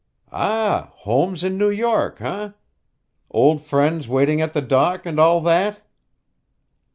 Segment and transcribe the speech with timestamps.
[0.31, 0.89] "Ah!
[0.95, 2.53] Home's in New York, eh?
[3.29, 5.81] Old friends waiting at the dock, and all that!"